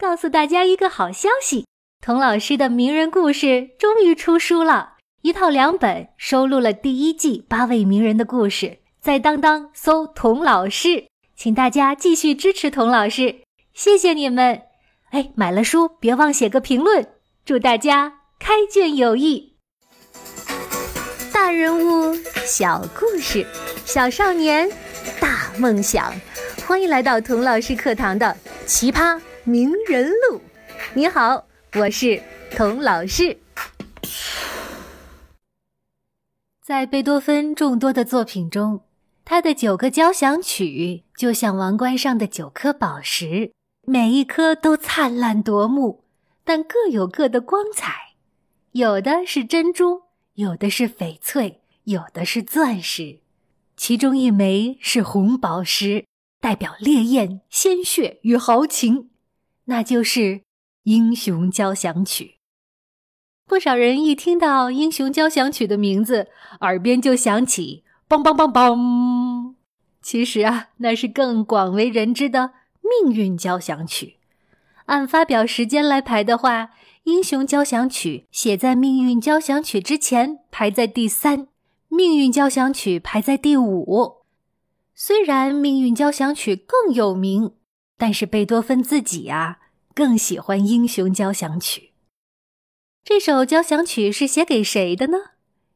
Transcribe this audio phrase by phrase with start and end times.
[0.00, 1.66] 告诉大家一个好消息：
[2.00, 8.78] 童老师的名人故事终于出书了，一套两本，收录了第一季八位名人的故事。
[9.02, 11.04] 在当当搜“童老师”，
[11.36, 13.42] 请大家继续支持童老师，
[13.74, 14.62] 谢谢你们！
[15.10, 17.06] 哎，买了书别忘写个评论，
[17.44, 19.56] 祝大家开卷有益。
[21.30, 23.46] 大人物小故事，
[23.84, 24.66] 小少年
[25.20, 26.10] 大梦想，
[26.66, 29.20] 欢迎来到童老师课堂的奇葩。
[29.44, 30.38] 名人录，
[30.92, 33.38] 你好，我是童老师。
[36.62, 38.82] 在贝多芬众多的作品中，
[39.24, 43.52] 他的九个交响曲就像王冠上的九颗宝石，
[43.86, 46.04] 每一颗都灿烂夺目，
[46.44, 48.16] 但各有各的光彩。
[48.72, 50.02] 有的是珍珠，
[50.34, 53.20] 有的是翡翠，有的是钻石，
[53.74, 56.04] 其中一枚是红宝石，
[56.40, 59.09] 代表烈焰、鲜血与豪情。
[59.66, 60.20] 那就是
[60.84, 62.24] 《英雄交响曲》。
[63.46, 66.28] 不少人一听到《英雄交响曲》的名字，
[66.60, 69.54] 耳边就响起“梆梆梆梆”。
[70.02, 72.40] 其实啊，那是更广为人知的
[73.04, 74.06] 《命运交响曲》。
[74.86, 76.62] 按发表时间来排的话，
[77.04, 81.40] 《英雄交响曲》写在《命运交响曲》之前，排在第三；
[81.88, 84.24] 《命运交响曲》排在第五。
[84.94, 87.52] 虽然《命运交响曲》更有名，
[87.96, 89.58] 但是贝多芬自己啊。
[90.00, 91.80] 更喜欢《英雄交响曲》
[93.04, 95.18] 这首交响曲是写给谁的呢？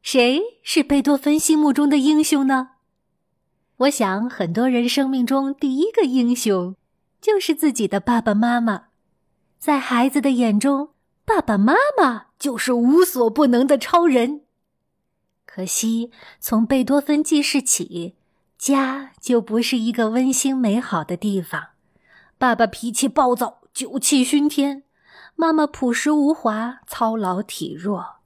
[0.00, 2.70] 谁是贝多芬心目中的英雄呢？
[3.76, 6.74] 我想，很多人生命中第一个英雄
[7.20, 8.84] 就是自己的爸爸妈妈。
[9.58, 10.94] 在孩子的眼中，
[11.26, 14.44] 爸爸妈妈就是无所不能的超人。
[15.44, 18.14] 可惜，从贝多芬记事起，
[18.56, 21.72] 家就不是一个温馨美好的地方。
[22.38, 23.60] 爸爸脾气暴躁。
[23.74, 24.84] 酒气熏天，
[25.34, 28.18] 妈妈朴实无华，操劳体弱。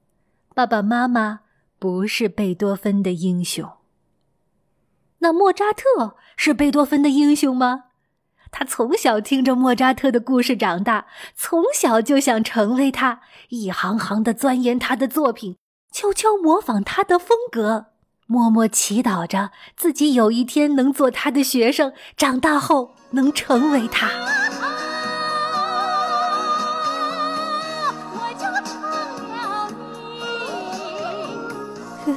[0.55, 1.41] 爸爸妈妈
[1.79, 3.67] 不是贝多芬的英雄。
[5.21, 7.85] 那莫扎特是贝多芬的英雄吗？
[8.51, 15.57] 他从小听着莫扎特的故事长大，从小就想成为他，一行行的钻研他的作品，
[15.91, 17.87] 悄悄模仿他的风格，
[18.27, 24.11] 默默祈祷着自己有一天能做他的学生，长大后能成为他。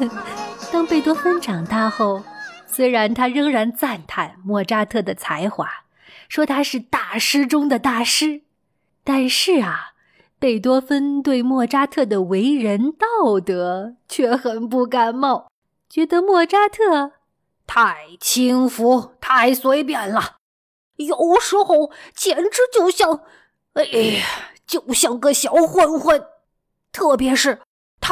[0.72, 2.23] 当贝多芬长大后，
[2.66, 5.67] 虽然他仍然赞叹莫扎特的才华，
[6.29, 8.41] 说他是大师中的大师，
[9.03, 9.94] 但是啊，
[10.39, 15.50] 贝多芬对莫扎特的为人道德却很不感冒，
[15.89, 17.12] 觉得莫扎特
[17.68, 20.38] 太轻浮、太随便了，
[20.95, 23.22] 有时候简直就像，
[23.73, 24.25] 哎呀，
[24.66, 26.25] 就像个小混混，
[26.91, 27.59] 特别是。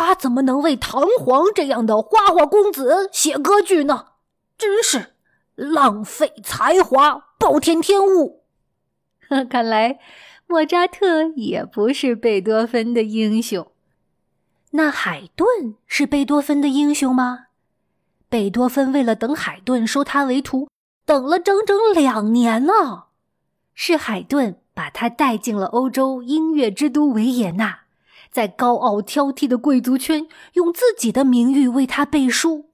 [0.06, 4.08] 他怎么能为唐璜这样的花花公子写歌剧呢？
[4.58, 5.14] 真是
[5.56, 8.44] 浪费才华，暴殄天物。
[9.50, 10.00] 看来
[10.48, 13.72] 莫扎特也不是贝多芬的英雄。
[14.72, 17.48] 那海顿是贝多芬的英雄吗？
[18.28, 20.68] 贝多芬为了等海顿收他为徒，
[21.06, 23.06] 等了整整两年呢。
[23.74, 27.82] 是海顿把他带进了欧洲音乐之都维也纳。
[28.32, 32.70] 在高傲挑剔的贵族圈，用自己的名誉为他背书。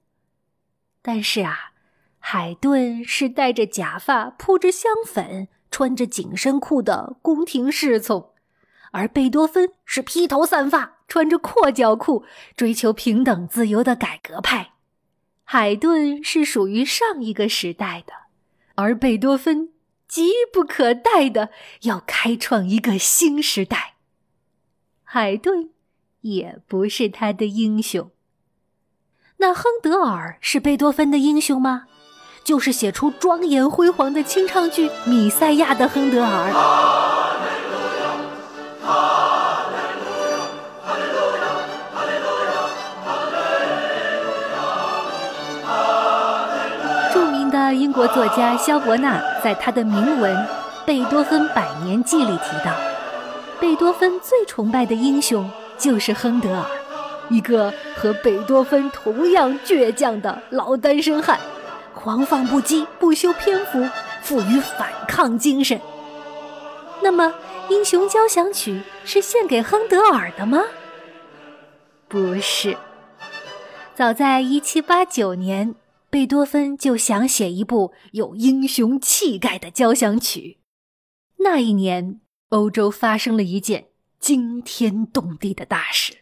[1.02, 1.72] 但是啊，
[2.18, 8.30] 海顿是戴着假发、铺着香粉、穿着紧身裤的宫廷侍从，
[8.92, 12.24] 而贝多芬是披头散发、穿着阔脚裤、
[12.56, 14.72] 追求平等自由的改革派。
[15.44, 18.12] 海顿是属于上一个时代的，
[18.74, 19.70] 而贝多芬
[20.08, 21.50] 急不可待的
[21.82, 23.95] 要开创一个新时代。
[25.08, 25.70] 海顿
[26.22, 28.10] 也不是他的英雄。
[29.36, 31.84] 那亨德尔是贝多芬的英雄吗？
[32.42, 36.50] 就是写出庄严辉煌的清唱剧《米赛亚》的亨德尔。
[47.12, 50.36] 著名的英国作家萧伯纳在他的铭文
[50.84, 52.85] 《贝多芬百年记》里提到。
[53.60, 56.66] 贝多芬最崇拜的英雄就是亨德尔，
[57.30, 61.40] 一个和贝多芬同样倔强的老单身汉，
[61.94, 63.88] 狂放不羁，不修边幅，
[64.22, 65.80] 富于反抗精神。
[67.02, 67.24] 那么，
[67.72, 68.72] 《英雄交响曲》
[69.04, 70.62] 是献给亨德尔的吗？
[72.08, 72.76] 不是。
[73.94, 75.74] 早在1789年，
[76.10, 80.58] 贝多芬就想写一部有英雄气概的交响曲。
[81.38, 82.20] 那一年。
[82.50, 83.86] 欧洲发生了一件
[84.20, 86.18] 惊天动地的大事，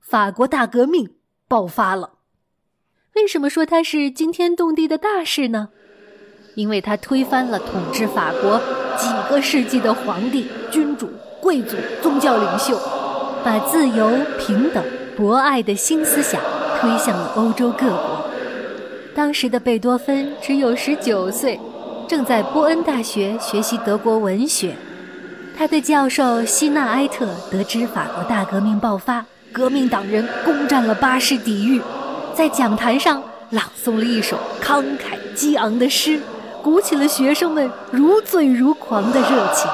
[0.00, 1.16] 法国大革命
[1.48, 2.12] 爆发了。
[3.16, 5.70] 为什么说它是惊天动地的大事呢？
[6.54, 8.60] 因为它推翻了统治法国
[8.96, 11.10] 几个世纪的皇帝、君主、
[11.40, 12.78] 贵族、宗教领袖，
[13.44, 14.08] 把自由、
[14.38, 14.84] 平等、
[15.16, 16.40] 博爱的新思想
[16.78, 18.30] 推向了欧洲各国。
[19.16, 21.58] 当时的贝多芬只有十九岁，
[22.06, 24.76] 正在波恩大学学习德国文学。
[25.58, 31.80] 他的教授希纳埃特得知法国大革命爆发，革命党人攻占了巴士底狱，
[32.34, 36.20] 在讲坛上朗诵了一首慷慨激昂的诗。
[36.62, 39.70] 鼓起了学生们如醉如狂的热情。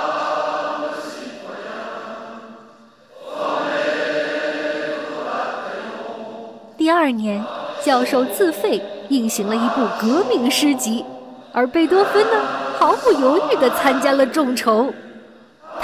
[6.76, 7.44] 第二年，
[7.82, 11.04] 教授自费印行了一部革命诗集，
[11.52, 12.36] 而贝多芬呢，
[12.78, 14.92] 毫不犹豫地参加了众筹。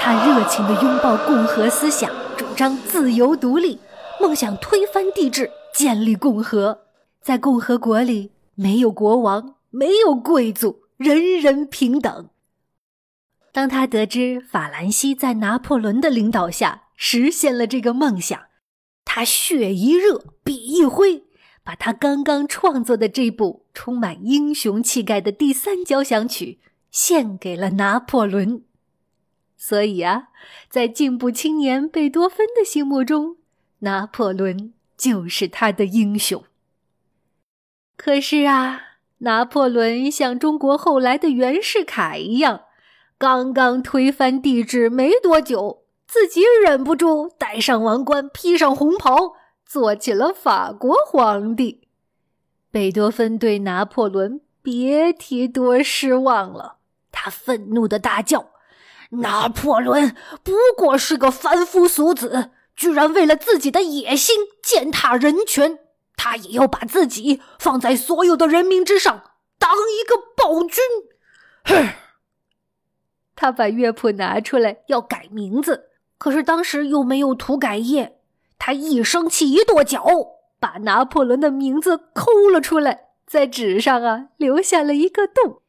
[0.01, 3.77] 他热情地拥抱共和思想，主张自由独立，
[4.19, 6.85] 梦想推翻帝制，建立共和。
[7.21, 10.83] 在共和国里，没有国王，没有贵族。
[10.95, 12.29] 人人平等。
[13.51, 18.39] 当他得知法兰西在拿破仑的领导下实现了这个梦想，
[19.05, 21.23] 他血一热，笔一挥，
[21.63, 26.59] 把他刚刚创作的这部充满英雄气概的第三交响曲
[26.89, 28.63] 献给了拿破仑。
[29.59, 30.29] 所以啊，
[30.71, 33.35] 在进步青年贝多芬的心目中，
[33.81, 36.43] 拿破仑就是他的英雄。
[37.95, 38.87] 可是啊。
[39.21, 42.61] 拿破仑像中国后来的袁世凯一样，
[43.17, 49.33] 刚刚推翻帝制没多久，自己忍不住戴上王冠，披上红袍，
[49.65, 51.81] 做起了法国皇帝。
[52.71, 56.77] 贝多芬对拿破仑别提多失望了，
[57.11, 58.48] 他愤怒的大叫
[59.09, 65.79] ：“拿破仑不过是个凡夫俗子，居然为了自己的野心践踏人权！”
[66.15, 69.23] 他也要把自己放在所有的人民之上，
[69.57, 70.83] 当一个暴君。
[71.63, 71.89] 哼！
[73.35, 78.19] 他把乐谱拿出来要改名字，可是当时又没有涂改液。
[78.57, 80.05] 他一生气，一跺脚，
[80.59, 85.61] 把拿破仑的名字抠了出来，在纸上啊留下了一个洞。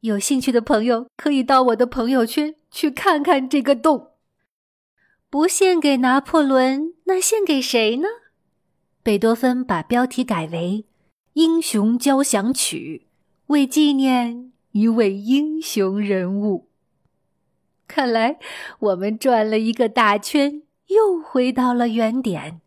[0.00, 4.12] 有兴趣的朋友可以到我的朋友圈去看看这个洞。
[5.28, 8.08] 不献给拿破仑，那献给谁呢？
[9.02, 10.84] 贝多芬把标题改为
[11.34, 13.06] 《英雄交响曲》，
[13.46, 16.68] 为纪念一位英雄人物。
[17.86, 18.38] 看来
[18.78, 22.60] 我们转了一个大圈，又回到了原点。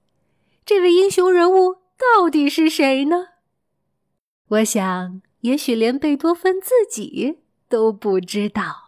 [0.65, 3.27] 这位英雄人物到底是谁呢？
[4.47, 8.82] 我想，也许连贝多芬自己都不知道。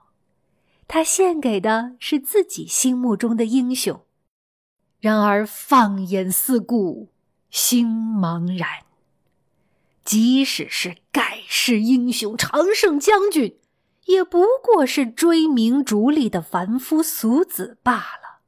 [0.87, 4.01] 他献给的是自己心目中的英雄。
[4.99, 7.09] 然而，放眼四顾。
[7.49, 8.67] 心茫然。
[10.03, 13.57] 即使是盖世英雄常胜将军，
[14.05, 18.41] 也不过是追名逐利的凡夫俗子罢了。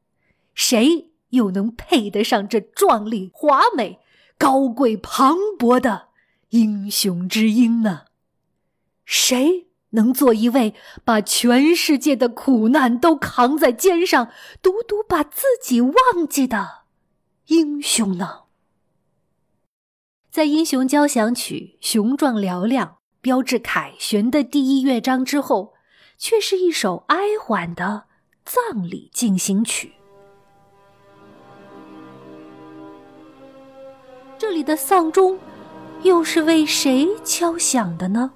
[0.53, 3.99] 谁又能配得上这壮丽、华美、
[4.37, 6.09] 高贵、磅礴的
[6.49, 8.07] 英雄之音呢？
[9.05, 10.73] 谁能做一位
[11.05, 14.29] 把全世界的苦难都扛在肩上，
[14.61, 16.83] 独独把自己忘记的
[17.47, 18.41] 英雄呢？
[20.29, 25.73] 在《英雄交响曲》雄壮嘹亮、标志凯旋的第一乐章之后，
[26.17, 28.03] 却是一首哀缓的
[28.45, 29.93] 葬礼进行曲。
[34.37, 35.39] 这里的丧钟
[36.03, 38.33] 又是为谁敲响的呢？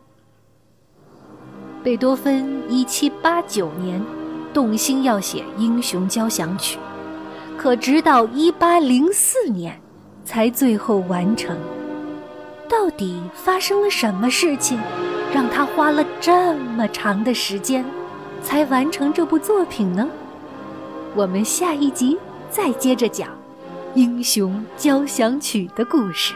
[1.83, 3.99] 贝多芬一七八九年
[4.53, 6.77] 动心要写《英雄交响曲》，
[7.57, 9.79] 可直到一八零四年
[10.23, 11.57] 才最后完成。
[12.69, 14.79] 到底发生了什么事情，
[15.33, 17.83] 让他花了这么长的时间
[18.43, 20.07] 才完成这部作品呢？
[21.15, 22.15] 我们下一集
[22.51, 23.29] 再接着讲
[23.95, 26.35] 《英雄交响曲》的故事。